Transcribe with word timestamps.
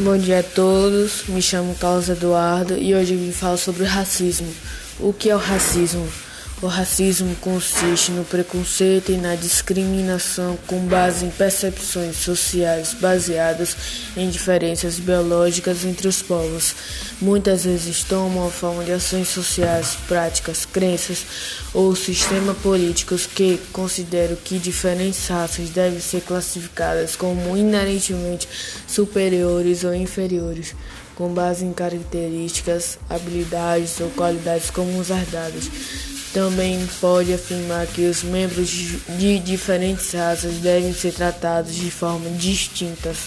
Bom 0.00 0.16
dia 0.16 0.38
a 0.38 0.42
todos, 0.44 1.24
me 1.26 1.42
chamo 1.42 1.74
Carlos 1.74 2.08
Eduardo 2.08 2.78
e 2.78 2.94
hoje 2.94 3.14
eu 3.14 3.18
vim 3.18 3.32
falar 3.32 3.56
sobre 3.56 3.82
o 3.82 3.86
racismo. 3.86 4.46
O 5.00 5.12
que 5.12 5.28
é 5.28 5.34
o 5.34 5.38
racismo? 5.38 6.06
O 6.60 6.66
racismo 6.66 7.36
consiste 7.36 8.10
no 8.10 8.24
preconceito 8.24 9.12
e 9.12 9.16
na 9.16 9.36
discriminação 9.36 10.58
com 10.66 10.80
base 10.86 11.24
em 11.24 11.30
percepções 11.30 12.16
sociais 12.16 12.96
baseadas 13.00 13.76
em 14.16 14.28
diferenças 14.28 14.98
biológicas 14.98 15.84
entre 15.84 16.08
os 16.08 16.20
povos. 16.20 16.74
Muitas 17.20 17.62
vezes 17.62 18.02
tomam 18.02 18.48
a 18.48 18.50
forma 18.50 18.82
de 18.82 18.90
ações 18.90 19.28
sociais, 19.28 19.96
práticas, 20.08 20.64
crenças 20.64 21.24
ou 21.72 21.94
sistemas 21.94 22.58
políticos 22.58 23.24
que 23.24 23.60
consideram 23.72 24.34
que 24.34 24.58
diferentes 24.58 25.28
raças 25.28 25.70
devem 25.70 26.00
ser 26.00 26.22
classificadas 26.22 27.14
como 27.14 27.56
inerentemente 27.56 28.48
superiores 28.84 29.84
ou 29.84 29.94
inferiores 29.94 30.74
com 31.14 31.32
base 31.32 31.64
em 31.64 31.72
características, 31.72 32.98
habilidades 33.08 34.00
ou 34.00 34.08
qualidades 34.10 34.70
comuns 34.70 35.10
herdadas. 35.10 35.68
Também 36.48 36.88
pode 36.98 37.34
afirmar 37.34 37.86
que 37.86 38.06
os 38.06 38.22
membros 38.22 38.70
de 38.70 39.38
diferentes 39.38 40.14
raças 40.14 40.54
devem 40.54 40.94
ser 40.94 41.12
tratados 41.12 41.74
de 41.74 41.90
forma 41.90 42.30
distintas. 42.30 43.18